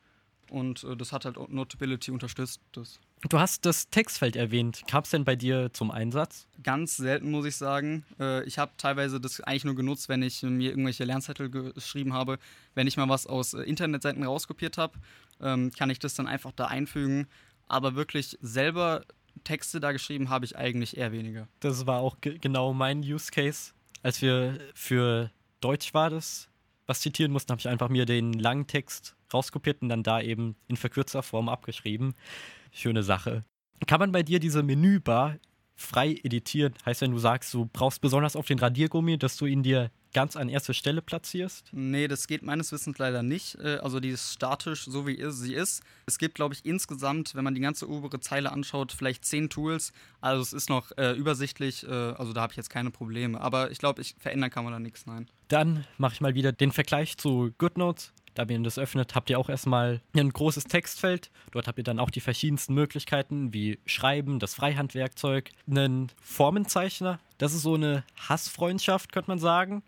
[0.51, 2.61] und äh, das hat halt Notability unterstützt.
[2.73, 2.99] Das.
[3.27, 4.83] Du hast das Textfeld erwähnt.
[4.87, 6.47] Kam es denn bei dir zum Einsatz?
[6.61, 8.05] Ganz selten, muss ich sagen.
[8.19, 12.37] Äh, ich habe teilweise das eigentlich nur genutzt, wenn ich mir irgendwelche Lernzettel geschrieben habe.
[12.75, 14.99] Wenn ich mal was aus äh, Internetseiten rauskopiert habe,
[15.41, 17.27] ähm, kann ich das dann einfach da einfügen
[17.71, 19.05] aber wirklich selber
[19.43, 21.47] Texte da geschrieben habe ich eigentlich eher weniger.
[21.61, 23.71] Das war auch genau mein Use Case.
[24.03, 25.31] Als wir für
[25.61, 26.49] Deutsch war das,
[26.85, 30.55] was zitieren mussten, habe ich einfach mir den langen Text rauskopiert und dann da eben
[30.67, 32.13] in verkürzter Form abgeschrieben.
[32.71, 33.45] Schöne Sache.
[33.87, 35.37] Kann man bei dir diese Menübar
[35.75, 36.73] frei editieren?
[36.85, 40.35] Heißt, wenn du sagst, du brauchst besonders auf den Radiergummi, dass du ihn dir ganz
[40.35, 41.69] an erster Stelle platzierst?
[41.71, 43.55] Nee, das geht meines Wissens leider nicht.
[43.55, 45.83] Äh, also die ist statisch, so wie sie ist.
[46.05, 49.93] Es gibt, glaube ich, insgesamt, wenn man die ganze obere Zeile anschaut, vielleicht zehn Tools.
[50.19, 53.39] Also es ist noch äh, übersichtlich, äh, also da habe ich jetzt keine Probleme.
[53.39, 55.29] Aber ich glaube, ich verändern kann man da nichts, nein.
[55.47, 58.13] Dann mache ich mal wieder den Vergleich zu GoodNotes.
[58.33, 61.31] Da ihr das öffnet, habt ihr auch erstmal ein großes Textfeld.
[61.51, 67.19] Dort habt ihr dann auch die verschiedensten Möglichkeiten wie Schreiben, das Freihandwerkzeug, einen Formenzeichner.
[67.39, 69.83] Das ist so eine Hassfreundschaft, könnte man sagen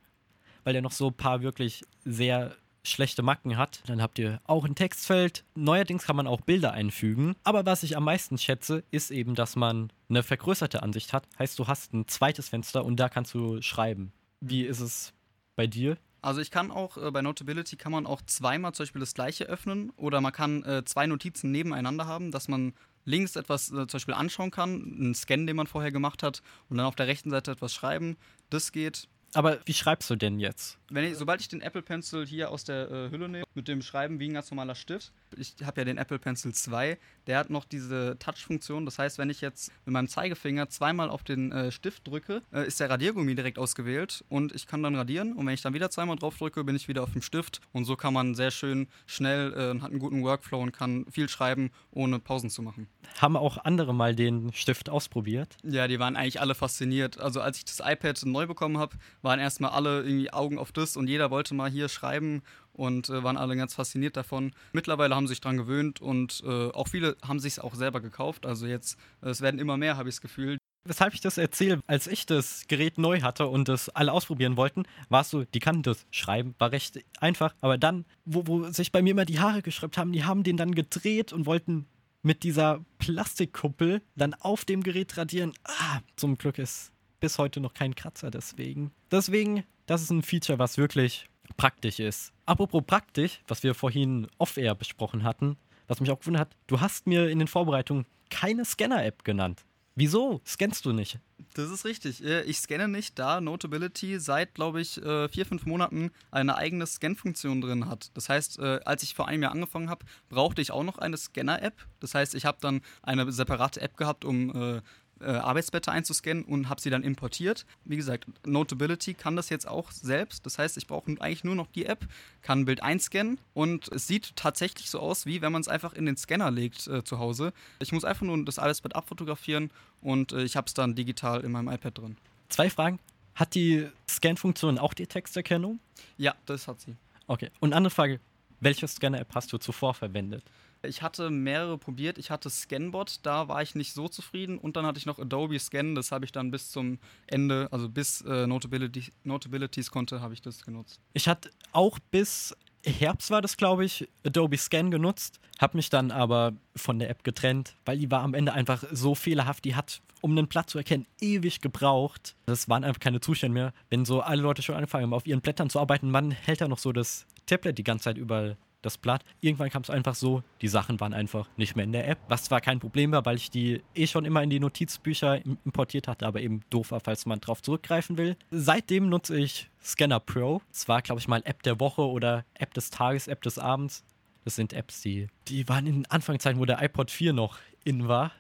[0.64, 3.82] weil der noch so ein paar wirklich sehr schlechte Macken hat.
[3.88, 5.46] Dann habt ihr auch ein Textfeld.
[5.56, 7.36] Neuerdings kann man auch Bilder einfügen.
[7.44, 11.28] Aber was ich am meisten schätze, ist eben, dass man eine vergrößerte Ansicht hat.
[11.40, 14.12] Heißt, du hast ein zweites Fenster und da kannst du schreiben.
[14.42, 15.14] Wie ist es
[15.56, 15.98] bei dir?
[16.22, 19.44] Also ich kann auch, äh, bei Notability kann man auch zweimal zum Beispiel das gleiche
[19.46, 22.74] öffnen oder man kann äh, zwei Notizen nebeneinander haben, dass man
[23.04, 26.78] links etwas äh, zum Beispiel anschauen kann, einen Scan, den man vorher gemacht hat und
[26.78, 28.16] dann auf der rechten Seite etwas schreiben.
[28.50, 29.10] Das geht.
[29.34, 30.78] Aber wie schreibst du denn jetzt?
[30.90, 33.82] Wenn ich, sobald ich den Apple Pencil hier aus der äh, Hülle nehme, mit dem
[33.82, 37.50] Schreiben wie ein ganz normaler Stift, ich habe ja den Apple Pencil 2, der hat
[37.50, 38.86] noch diese Touch-Funktion.
[38.86, 42.68] Das heißt, wenn ich jetzt mit meinem Zeigefinger zweimal auf den äh, Stift drücke, äh,
[42.68, 45.34] ist der Radiergummi direkt ausgewählt und ich kann dann radieren.
[45.34, 47.62] Und wenn ich dann wieder zweimal drauf drücke, bin ich wieder auf dem Stift.
[47.72, 51.28] Und so kann man sehr schön schnell, äh, hat einen guten Workflow und kann viel
[51.28, 52.88] schreiben, ohne Pausen zu machen.
[53.20, 55.58] Haben auch andere mal den Stift ausprobiert?
[55.64, 57.20] Ja, die waren eigentlich alle fasziniert.
[57.20, 60.96] Also als ich das iPad neu bekommen habe, waren erstmal alle irgendwie Augen auf das
[60.98, 64.52] und jeder wollte mal hier schreiben und äh, waren alle ganz fasziniert davon.
[64.74, 68.02] Mittlerweile haben sie sich dran gewöhnt und äh, auch viele haben sich es auch selber
[68.02, 68.46] gekauft.
[68.46, 70.58] Also jetzt, äh, es werden immer mehr, habe ich das Gefühl.
[70.86, 74.84] Weshalb ich das erzähle, als ich das Gerät neu hatte und das alle ausprobieren wollten,
[75.08, 77.56] war es so, die kannten das Schreiben, war recht einfach.
[77.62, 80.58] Aber dann, wo, wo sich bei mir immer die Haare geschraubt haben, die haben den
[80.58, 81.86] dann gedreht und wollten
[82.22, 85.54] mit dieser Plastikkuppel dann auf dem Gerät radieren.
[85.64, 86.93] Ah, zum Glück ist
[87.24, 88.92] bis heute noch kein Kratzer deswegen.
[89.10, 92.34] Deswegen, das ist ein Feature, was wirklich praktisch ist.
[92.46, 95.56] Apropos praktisch, was wir vorhin off-air besprochen hatten,
[95.88, 99.64] was mich auch gewundert hat, du hast mir in den Vorbereitungen keine Scanner-App genannt.
[99.96, 101.20] Wieso scannst du nicht?
[101.54, 102.24] Das ist richtig.
[102.24, 106.86] Äh, ich scanne nicht, da Notability seit, glaube ich, äh, vier, fünf Monaten eine eigene
[106.86, 108.10] Scan-Funktion drin hat.
[108.16, 111.16] Das heißt, äh, als ich vor einem Jahr angefangen habe, brauchte ich auch noch eine
[111.16, 111.86] Scanner-App.
[112.00, 114.82] Das heißt, ich habe dann eine separate App gehabt, um
[115.24, 117.66] äh, Arbeitsblätter einzuscannen und habe sie dann importiert.
[117.86, 120.46] Wie gesagt, Notability kann das jetzt auch selbst.
[120.46, 122.06] Das heißt, ich brauche eigentlich nur noch die App,
[122.42, 125.94] kann ein Bild einscannen und es sieht tatsächlich so aus, wie wenn man es einfach
[125.94, 127.54] in den Scanner legt äh, zu Hause.
[127.80, 131.52] Ich muss einfach nur das Arbeitsblatt abfotografieren und äh, ich habe es dann digital in
[131.52, 132.18] meinem iPad drin.
[132.50, 133.00] Zwei Fragen.
[133.36, 135.80] Hat die Scan-Funktion auch die Texterkennung?
[136.18, 136.96] Ja, das hat sie.
[137.26, 137.50] Okay.
[137.60, 138.20] Und andere Frage.
[138.60, 140.44] Welche Scanner-App hast du zuvor verwendet?
[140.86, 142.18] Ich hatte mehrere probiert.
[142.18, 144.58] Ich hatte Scanbot, da war ich nicht so zufrieden.
[144.58, 147.90] Und dann hatte ich noch Adobe Scan, das habe ich dann bis zum Ende, also
[147.90, 151.00] bis äh, Notability, Notabilities konnte, habe ich das genutzt.
[151.14, 156.12] Ich hatte auch bis Herbst war das, glaube ich, Adobe Scan genutzt, habe mich dann
[156.12, 159.64] aber von der App getrennt, weil die war am Ende einfach so fehlerhaft.
[159.64, 162.36] Die hat, um einen Blatt zu erkennen, ewig gebraucht.
[162.46, 163.74] Das waren einfach keine Zustände mehr.
[163.90, 166.68] Wenn so alle Leute schon angefangen haben, auf ihren Blättern zu arbeiten, man hält ja
[166.68, 169.24] noch so das Tablet die ganze Zeit überall das Blatt.
[169.42, 172.44] Irgendwann kam es einfach so, die Sachen waren einfach nicht mehr in der App, was
[172.44, 176.26] zwar kein Problem war, weil ich die eh schon immer in die Notizbücher importiert hatte,
[176.28, 178.36] aber eben doof war, falls man drauf zurückgreifen will.
[178.52, 180.62] Seitdem nutze ich Scanner Pro.
[180.72, 184.04] Es war, glaube ich, mal App der Woche oder App des Tages, App des Abends.
[184.44, 188.08] Das sind Apps, die, die waren in den Anfangszeiten, wo der iPod 4 noch in
[188.08, 188.32] war,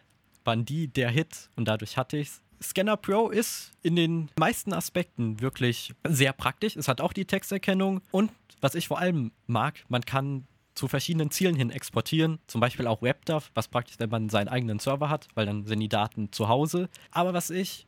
[0.43, 2.43] waren die der Hit und dadurch hatte ich es.
[2.62, 6.77] Scanner Pro ist in den meisten Aspekten wirklich sehr praktisch.
[6.77, 8.32] Es hat auch die Texterkennung und
[8.63, 13.02] was ich vor allem mag, man kann zu verschiedenen Zielen hin exportieren, zum Beispiel auch
[13.02, 16.47] WebDAV, was praktisch, wenn man seinen eigenen Server hat, weil dann sind die Daten zu
[16.47, 16.89] Hause.
[17.12, 17.86] Aber was ich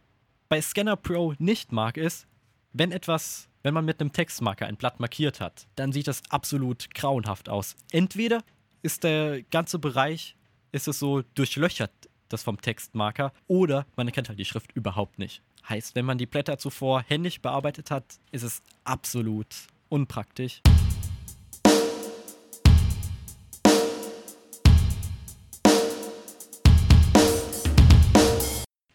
[0.50, 2.28] bei Scanner Pro nicht mag, ist,
[2.74, 6.94] wenn etwas, wenn man mit einem Textmarker ein Blatt markiert hat, dann sieht das absolut
[6.94, 7.78] grauenhaft aus.
[7.92, 8.44] Entweder
[8.82, 10.36] ist der ganze Bereich,
[10.74, 11.92] ist es so durchlöchert,
[12.28, 15.42] das vom Textmarker, oder man erkennt halt die Schrift überhaupt nicht.
[15.70, 19.48] Heißt, wenn man die Blätter zuvor händisch bearbeitet hat, ist es absolut
[19.90, 20.62] unpraktisch.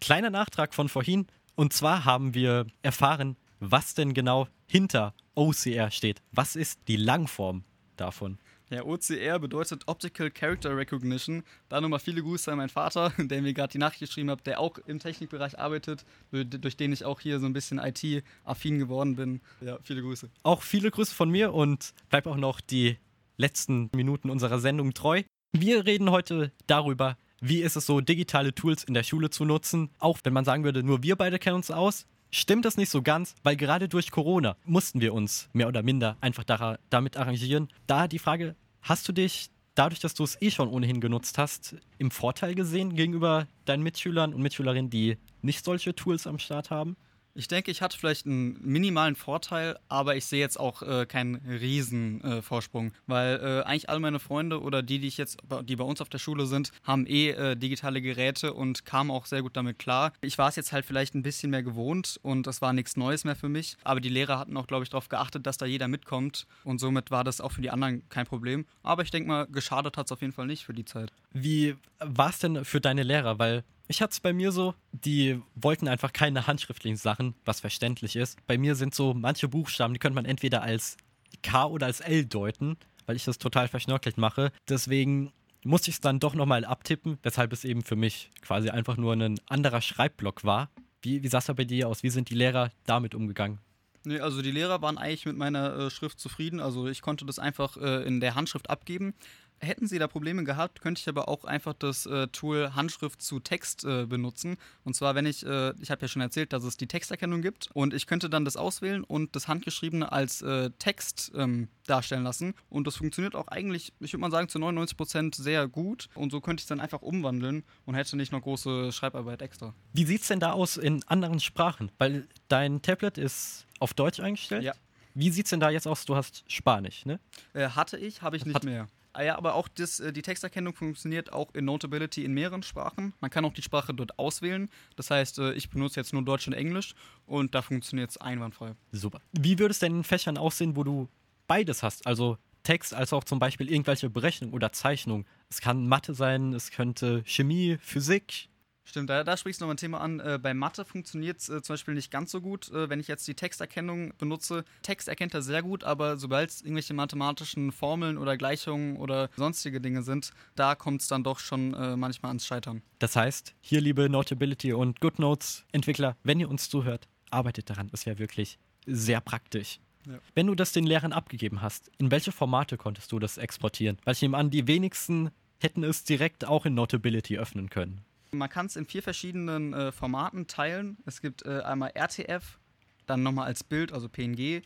[0.00, 1.26] Kleiner Nachtrag von vorhin.
[1.54, 6.22] Und zwar haben wir erfahren, was denn genau hinter OCR steht.
[6.32, 7.64] Was ist die Langform
[7.96, 8.38] davon?
[8.70, 11.42] Ja, OCR bedeutet Optical Character Recognition.
[11.68, 14.60] Da nochmal viele Grüße an meinen Vater, der mir gerade die Nachricht geschrieben hat, der
[14.60, 19.40] auch im Technikbereich arbeitet, durch den ich auch hier so ein bisschen IT-affin geworden bin.
[19.60, 20.30] Ja, viele Grüße.
[20.44, 22.96] Auch viele Grüße von mir und bleib auch noch die
[23.38, 25.24] letzten Minuten unserer Sendung treu.
[25.52, 29.90] Wir reden heute darüber, wie ist es so, digitale Tools in der Schule zu nutzen.
[29.98, 33.02] Auch wenn man sagen würde, nur wir beide kennen uns aus, stimmt das nicht so
[33.02, 37.68] ganz, weil gerade durch Corona mussten wir uns mehr oder minder einfach da, damit arrangieren.
[37.86, 41.76] Da die Frage, hast du dich dadurch, dass du es eh schon ohnehin genutzt hast,
[41.98, 46.96] im Vorteil gesehen gegenüber deinen Mitschülern und Mitschülerinnen, die nicht solche Tools am Start haben?
[47.34, 51.36] Ich denke, ich hatte vielleicht einen minimalen Vorteil, aber ich sehe jetzt auch äh, keinen
[51.36, 55.76] riesen äh, Vorsprung, weil äh, eigentlich alle meine Freunde oder die, die ich jetzt, die
[55.76, 59.42] bei uns auf der Schule sind, haben eh äh, digitale Geräte und kamen auch sehr
[59.42, 60.12] gut damit klar.
[60.20, 63.24] Ich war es jetzt halt vielleicht ein bisschen mehr gewohnt und das war nichts Neues
[63.24, 65.86] mehr für mich, aber die Lehrer hatten auch, glaube ich, darauf geachtet, dass da jeder
[65.86, 68.66] mitkommt und somit war das auch für die anderen kein Problem.
[68.82, 71.12] Aber ich denke mal, geschadet hat es auf jeden Fall nicht für die Zeit.
[71.32, 73.38] Wie war es denn für deine Lehrer?
[73.38, 78.14] Weil ich hatte es bei mir so, die wollten einfach keine handschriftlichen Sachen, was verständlich
[78.14, 78.38] ist.
[78.46, 80.96] Bei mir sind so manche Buchstaben, die könnte man entweder als
[81.42, 82.76] K oder als L deuten,
[83.06, 84.52] weil ich das total verschnörkelt mache.
[84.68, 85.32] Deswegen
[85.64, 89.12] musste ich es dann doch nochmal abtippen, weshalb es eben für mich quasi einfach nur
[89.14, 90.70] ein anderer Schreibblock war.
[91.02, 92.04] Wie, wie sah es da bei dir aus?
[92.04, 93.58] Wie sind die Lehrer damit umgegangen?
[94.04, 96.60] Nee, also die Lehrer waren eigentlich mit meiner äh, Schrift zufrieden.
[96.60, 99.14] Also ich konnte das einfach äh, in der Handschrift abgeben.
[99.62, 103.40] Hätten Sie da Probleme gehabt, könnte ich aber auch einfach das äh, Tool Handschrift zu
[103.40, 104.56] Text äh, benutzen.
[104.84, 107.68] Und zwar, wenn ich, äh, ich habe ja schon erzählt, dass es die Texterkennung gibt
[107.74, 112.54] und ich könnte dann das auswählen und das Handgeschriebene als äh, Text ähm, darstellen lassen.
[112.70, 116.08] Und das funktioniert auch eigentlich, ich würde mal sagen, zu 99 Prozent sehr gut.
[116.14, 119.74] Und so könnte ich es dann einfach umwandeln und hätte nicht noch große Schreibarbeit extra.
[119.92, 121.92] Wie sieht es denn da aus in anderen Sprachen?
[121.98, 124.62] Weil dein Tablet ist auf Deutsch eingestellt?
[124.62, 124.72] Ja.
[125.14, 126.06] Wie sieht es denn da jetzt aus?
[126.06, 127.20] Du hast Spanisch, ne?
[127.52, 128.86] Äh, hatte ich, habe ich nicht Hat- mehr.
[129.12, 133.12] Ah ja, aber auch das, äh, die Texterkennung funktioniert auch in Notability in mehreren Sprachen.
[133.20, 134.70] Man kann auch die Sprache dort auswählen.
[134.96, 136.94] Das heißt, äh, ich benutze jetzt nur Deutsch und Englisch
[137.26, 138.74] und da funktioniert es einwandfrei.
[138.92, 139.20] Super.
[139.32, 141.08] Wie würde es denn in Fächern aussehen, wo du
[141.46, 142.06] beides hast?
[142.06, 145.26] Also Text als auch zum Beispiel irgendwelche Berechnungen oder Zeichnungen.
[145.48, 148.49] Es kann Mathe sein, es könnte Chemie, Physik.
[148.90, 150.18] Stimmt, da, da sprichst du nochmal ein Thema an.
[150.18, 153.06] Äh, bei Mathe funktioniert es äh, zum Beispiel nicht ganz so gut, äh, wenn ich
[153.06, 154.64] jetzt die Texterkennung benutze.
[154.82, 159.80] Text erkennt er sehr gut, aber sobald es irgendwelche mathematischen Formeln oder Gleichungen oder sonstige
[159.80, 162.82] Dinge sind, da kommt es dann doch schon äh, manchmal ans Scheitern.
[162.98, 167.90] Das heißt, hier liebe Notability und GoodNotes Entwickler, wenn ihr uns zuhört, arbeitet daran.
[167.92, 169.78] Das wäre wirklich sehr praktisch.
[170.08, 170.18] Ja.
[170.34, 173.98] Wenn du das den Lehrern abgegeben hast, in welche Formate konntest du das exportieren?
[174.02, 178.04] Weil ich nehme an, die wenigsten hätten es direkt auch in Notability öffnen können.
[178.32, 180.98] Man kann es in vier verschiedenen äh, Formaten teilen.
[181.06, 182.58] Es gibt äh, einmal RTF,
[183.06, 184.62] dann nochmal als Bild, also PNG,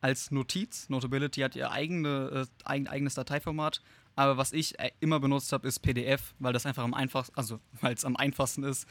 [0.00, 0.88] als Notiz.
[0.88, 3.82] Notability hat ihr eigene, äh, eigen, eigenes Dateiformat.
[4.16, 7.60] Aber was ich äh, immer benutzt habe, ist PDF, weil das einfach am einfachsten, also
[7.80, 8.86] weil es am einfachsten ist.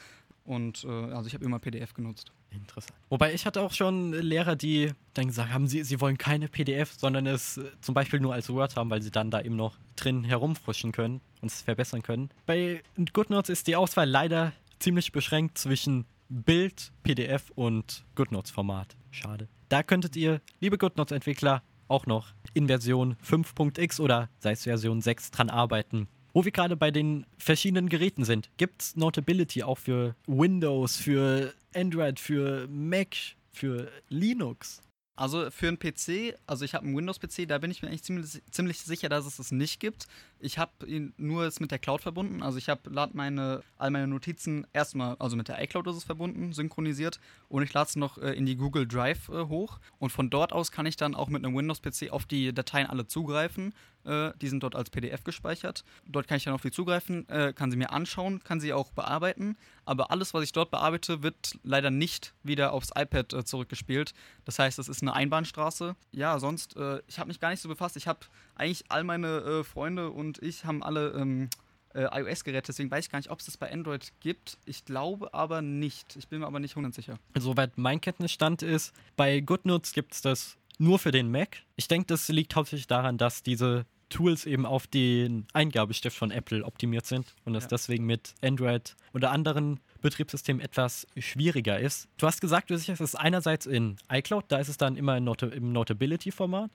[0.46, 2.32] Und äh, also ich habe immer PDF genutzt.
[2.50, 2.98] Interessant.
[3.08, 6.92] Wobei ich hatte auch schon Lehrer, die dann gesagt haben, sie, sie wollen keine PDF,
[6.96, 9.76] sondern es äh, zum Beispiel nur als Word haben, weil sie dann da eben noch
[9.96, 12.30] drin herumfrischen können und es verbessern können.
[12.46, 12.82] Bei
[13.12, 18.96] GoodNotes ist die Auswahl leider ziemlich beschränkt zwischen Bild, PDF und GoodNotes-Format.
[19.10, 19.48] Schade.
[19.68, 25.30] Da könntet ihr, liebe GoodNotes-Entwickler, auch noch in Version 5.x oder sei es Version 6
[25.30, 26.08] dran arbeiten.
[26.36, 31.54] Wo wir gerade bei den verschiedenen Geräten sind, gibt es Notability auch für Windows, für
[31.74, 33.16] Android, für Mac,
[33.52, 34.82] für Linux?
[35.14, 38.42] Also für einen PC, also ich habe einen Windows-PC, da bin ich mir eigentlich ziemlich,
[38.50, 40.08] ziemlich sicher, dass es das nicht gibt.
[40.38, 42.42] Ich habe ihn nur jetzt mit der Cloud verbunden.
[42.42, 46.04] Also ich habe lade meine all meine Notizen erstmal, also mit der iCloud ist es
[46.04, 50.10] verbunden, synchronisiert und ich lade es noch äh, in die Google Drive äh, hoch und
[50.10, 53.72] von dort aus kann ich dann auch mit einem Windows-PC auf die Dateien alle zugreifen.
[54.06, 55.84] Äh, die sind dort als PDF gespeichert.
[56.06, 58.92] Dort kann ich dann auf die zugreifen, äh, kann sie mir anschauen, kann sie auch
[58.92, 59.56] bearbeiten.
[59.84, 64.14] Aber alles, was ich dort bearbeite, wird leider nicht wieder aufs iPad äh, zurückgespielt.
[64.44, 65.96] Das heißt, es ist eine Einbahnstraße.
[66.12, 67.96] Ja, sonst, äh, ich habe mich gar nicht so befasst.
[67.96, 68.20] Ich habe
[68.56, 71.48] eigentlich all meine Freunde und ich haben alle ähm,
[71.96, 74.58] äh, iOS-Geräte, deswegen weiß ich gar nicht, ob es das bei Android gibt.
[74.66, 76.16] Ich glaube aber nicht.
[76.16, 77.18] Ich bin mir aber nicht hundertsicher.
[77.36, 81.62] Soweit mein Kenntnisstand ist, bei GoodNotes gibt es das nur für den Mac.
[81.76, 86.64] Ich denke, das liegt hauptsächlich daran, dass diese Tools eben auf den Eingabestift von Apple
[86.64, 87.70] optimiert sind und das ja.
[87.70, 92.08] deswegen mit Android oder anderen Betriebssystemen etwas schwieriger ist.
[92.18, 95.42] Du hast gesagt, du sicherst es einerseits in iCloud, da ist es dann immer Not
[95.42, 96.70] im Notability-Format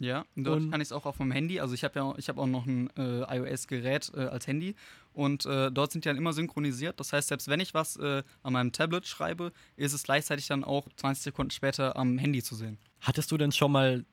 [0.00, 1.60] ja, dort und kann ich es auch auf dem Handy.
[1.60, 4.74] Also ich habe ja, ich habe auch noch ein äh, iOS-Gerät äh, als Handy
[5.12, 6.98] und äh, dort sind die dann immer synchronisiert.
[6.98, 10.64] Das heißt, selbst wenn ich was äh, an meinem Tablet schreibe, ist es gleichzeitig dann
[10.64, 12.78] auch 20 Sekunden später am Handy zu sehen.
[13.02, 14.06] Hattest du denn schon mal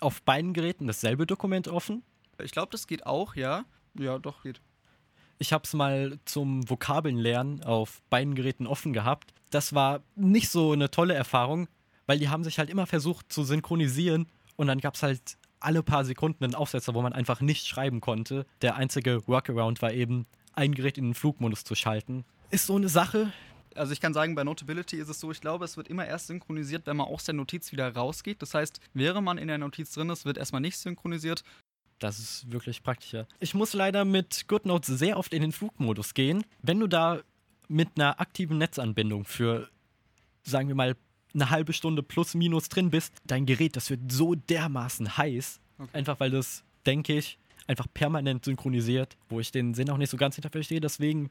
[0.00, 2.02] auf beiden Geräten dasselbe Dokument offen?
[2.42, 3.64] Ich glaube, das geht auch, ja.
[3.94, 4.60] Ja, doch geht.
[5.38, 9.32] Ich habe es mal zum Vokabelnlernen auf beiden Geräten offen gehabt.
[9.50, 11.68] Das war nicht so eine tolle Erfahrung,
[12.06, 14.26] weil die haben sich halt immer versucht zu synchronisieren
[14.58, 18.00] und dann gab es halt alle paar Sekunden einen Aufsetzer, wo man einfach nicht schreiben
[18.00, 18.44] konnte.
[18.60, 22.24] Der einzige Workaround war eben, ein Gerät in den Flugmodus zu schalten.
[22.50, 23.32] Ist so eine Sache.
[23.76, 26.26] Also ich kann sagen, bei Notability ist es so, ich glaube, es wird immer erst
[26.26, 28.42] synchronisiert, wenn man aus der Notiz wieder rausgeht.
[28.42, 31.44] Das heißt, während man in der Notiz drin ist, wird erstmal nicht synchronisiert.
[32.00, 33.28] Das ist wirklich praktischer.
[33.38, 36.44] Ich muss leider mit GoodNotes sehr oft in den Flugmodus gehen.
[36.62, 37.20] Wenn du da
[37.68, 39.68] mit einer aktiven Netzanbindung für,
[40.42, 40.96] sagen wir mal,
[41.34, 45.60] eine halbe Stunde plus minus drin bist, dein Gerät, das wird so dermaßen heiß.
[45.78, 45.90] Okay.
[45.92, 50.16] Einfach weil das, denke ich, einfach permanent synchronisiert, wo ich den Sinn auch nicht so
[50.16, 50.80] ganz hinter verstehe.
[50.80, 51.30] Deswegen,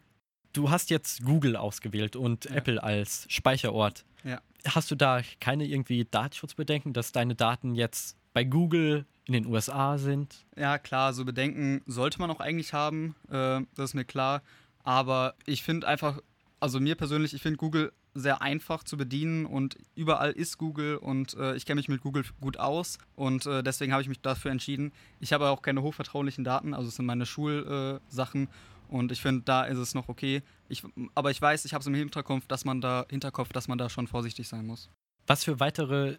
[0.54, 2.56] du hast jetzt Google ausgewählt und ja.
[2.56, 4.06] Apple als Speicherort.
[4.24, 4.42] Ja.
[4.66, 9.98] Hast du da keine irgendwie Datenschutzbedenken, dass deine Daten jetzt bei Google in den USA
[9.98, 10.46] sind?
[10.56, 14.42] Ja, klar, so Bedenken sollte man auch eigentlich haben, äh, das ist mir klar.
[14.84, 16.22] Aber ich finde einfach,
[16.60, 21.36] also mir persönlich, ich finde Google sehr einfach zu bedienen und überall ist Google und
[21.36, 24.52] äh, ich kenne mich mit Google gut aus und äh, deswegen habe ich mich dafür
[24.52, 24.92] entschieden.
[25.20, 28.50] Ich habe auch keine hochvertraulichen Daten, also es sind meine Schulsachen
[28.90, 30.42] und ich finde, da ist es noch okay.
[30.70, 30.84] Ich,
[31.16, 33.90] aber ich weiß, ich habe es im Hinterkopf, dass man da Hinterkopf, dass man da
[33.90, 34.90] schon vorsichtig sein muss.
[35.26, 36.18] Was für weitere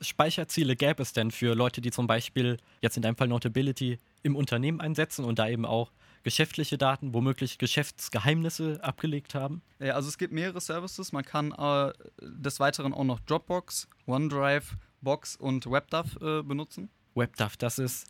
[0.00, 4.36] Speicherziele gäbe es denn für Leute, die zum Beispiel jetzt in deinem Fall Notability im
[4.36, 5.90] Unternehmen einsetzen und da eben auch
[6.24, 9.62] geschäftliche Daten, womöglich Geschäftsgeheimnisse abgelegt haben?
[9.78, 11.12] Ja, also es gibt mehrere Services.
[11.12, 16.90] Man kann äh, des Weiteren auch noch Dropbox, OneDrive, Box und WebDAV äh, benutzen.
[17.14, 18.08] WebDAV, das ist,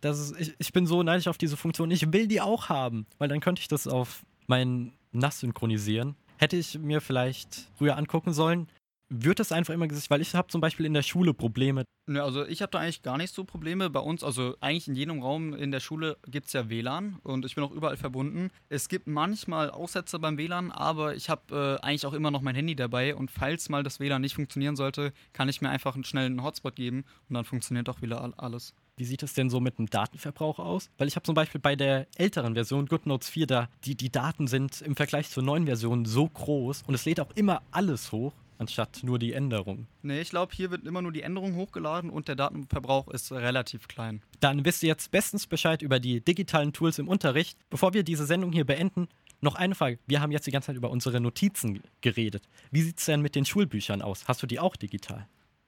[0.00, 1.90] das ist ich, ich bin so neidisch auf diese Funktion.
[1.90, 6.14] Ich will die auch haben, weil dann könnte ich das auf meinen NAS synchronisieren.
[6.36, 8.68] Hätte ich mir vielleicht früher angucken sollen,
[9.08, 11.84] wird das einfach immer gesagt, weil ich habe zum Beispiel in der Schule Probleme.
[12.06, 13.88] Ne, also ich habe da eigentlich gar nicht so Probleme.
[13.88, 17.44] Bei uns, also eigentlich in jedem Raum in der Schule gibt es ja WLAN und
[17.44, 18.50] ich bin auch überall verbunden.
[18.68, 22.54] Es gibt manchmal Aussätze beim WLAN, aber ich habe äh, eigentlich auch immer noch mein
[22.54, 26.04] Handy dabei und falls mal das WLAN nicht funktionieren sollte, kann ich mir einfach einen
[26.04, 28.74] schnellen Hotspot geben und dann funktioniert auch wieder alles.
[28.96, 30.88] Wie sieht es denn so mit dem Datenverbrauch aus?
[30.98, 34.46] Weil ich habe zum Beispiel bei der älteren Version GoodNotes 4 da, die, die Daten
[34.46, 38.34] sind im Vergleich zur neuen Version so groß und es lädt auch immer alles hoch
[38.58, 39.86] anstatt nur die Änderung.
[40.02, 43.88] Nee, ich glaube, hier wird immer nur die Änderung hochgeladen und der Datenverbrauch ist relativ
[43.88, 44.22] klein.
[44.40, 47.58] Dann wisst ihr jetzt bestens Bescheid über die digitalen Tools im Unterricht.
[47.70, 49.08] Bevor wir diese Sendung hier beenden,
[49.40, 49.98] noch eine Frage.
[50.06, 52.48] Wir haben jetzt die ganze Zeit über unsere Notizen geredet.
[52.70, 54.26] Wie sieht es denn mit den Schulbüchern aus?
[54.26, 55.26] Hast du die auch digital?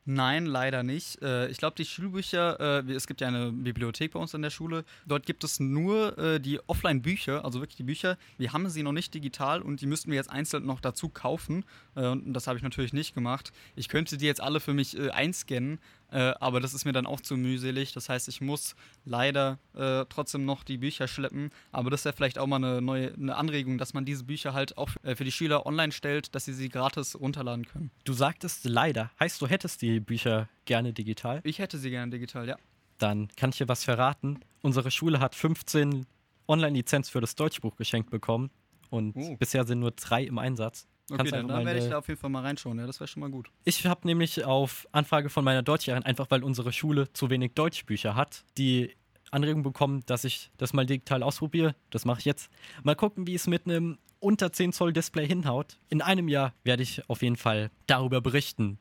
[0.08, 1.20] Nein, leider nicht.
[1.20, 4.50] Äh, ich glaube, die Schulbücher, äh, es gibt ja eine Bibliothek bei uns in der
[4.50, 8.16] Schule, dort gibt es nur äh, die Offline-Bücher, also wirklich die Bücher.
[8.38, 11.64] Wir haben sie noch nicht digital und die müssten wir jetzt einzeln noch dazu kaufen.
[11.94, 13.52] Und das habe ich natürlich nicht gemacht.
[13.74, 15.78] Ich könnte die jetzt alle für mich einscannen,
[16.16, 17.92] äh, aber das ist mir dann auch zu mühselig.
[17.92, 18.74] Das heißt, ich muss
[19.04, 21.50] leider äh, trotzdem noch die Bücher schleppen.
[21.72, 24.78] Aber das wäre vielleicht auch mal eine neue eine Anregung, dass man diese Bücher halt
[24.78, 27.90] auch äh, für die Schüler online stellt, dass sie sie gratis runterladen können.
[28.04, 29.10] Du sagtest leider.
[29.20, 31.42] Heißt, du hättest die Bücher gerne digital?
[31.44, 32.56] Ich hätte sie gerne digital, ja.
[32.96, 34.40] Dann kann ich dir was verraten.
[34.62, 36.06] Unsere Schule hat 15
[36.48, 38.50] Online-Lizenz für das Deutschbuch geschenkt bekommen.
[38.88, 39.36] Und uh.
[39.36, 40.86] bisher sind nur drei im Einsatz.
[41.08, 42.78] Okay, dann, dann werde ich da auf jeden Fall mal reinschauen.
[42.78, 43.48] Ja, das wäre schon mal gut.
[43.64, 48.16] Ich habe nämlich auf Anfrage von meiner Deutschlehrerin, einfach weil unsere Schule zu wenig Deutschbücher
[48.16, 48.90] hat, die
[49.30, 51.76] Anregung bekommen, dass ich das mal digital ausprobiere.
[51.90, 52.50] Das mache ich jetzt.
[52.82, 55.78] Mal gucken, wie es mit einem unter 10 Zoll Display hinhaut.
[55.88, 58.78] In einem Jahr werde ich auf jeden Fall darüber berichten.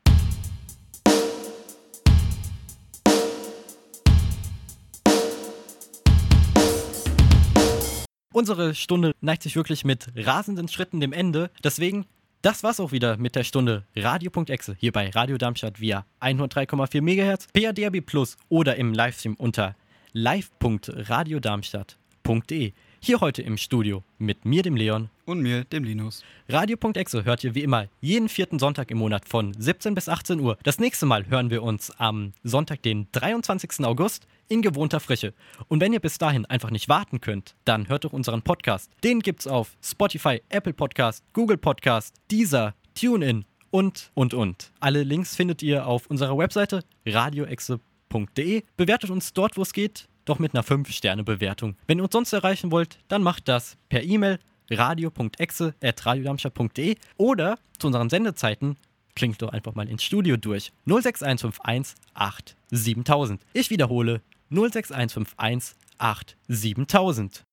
[8.32, 11.50] Unsere Stunde neigt sich wirklich mit rasenden Schritten dem Ende.
[11.64, 12.04] Deswegen,
[12.46, 17.48] das war's auch wieder mit der Stunde Radio.exe hier bei Radio Darmstadt via 103,4 MHz,
[17.52, 19.74] PADAB Plus oder im Livestream unter
[20.12, 22.72] live.radiodarmstadt.de.
[23.00, 25.10] Hier heute im Studio mit mir, dem Leon.
[25.24, 26.22] Und mir, dem Linus.
[26.48, 30.56] Radio.exe hört ihr wie immer jeden vierten Sonntag im Monat von 17 bis 18 Uhr.
[30.62, 33.84] Das nächste Mal hören wir uns am Sonntag, den 23.
[33.84, 35.34] August in gewohnter Frische.
[35.68, 38.90] Und wenn ihr bis dahin einfach nicht warten könnt, dann hört doch unseren Podcast.
[39.02, 44.72] Den gibt's auf Spotify, Apple Podcast, Google Podcast, Deezer, TuneIn und, und, und.
[44.80, 48.62] Alle Links findet ihr auf unserer Webseite radioexe.de.
[48.76, 51.76] Bewertet uns dort, wo es geht, doch mit einer 5-Sterne-Bewertung.
[51.86, 54.38] Wenn ihr uns sonst erreichen wollt, dann macht das per E-Mail
[54.70, 58.76] radio.exe.radiodarmstadt.de oder zu unseren Sendezeiten
[59.16, 60.70] klingt doch einfach mal ins Studio durch.
[60.84, 63.42] 06151 8 7000.
[63.52, 67.44] Ich wiederhole 06151 8 7000.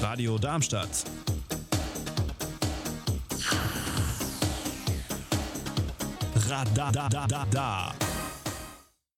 [0.00, 1.04] Radio Darmstadt.
[6.48, 8.11] Radadadada.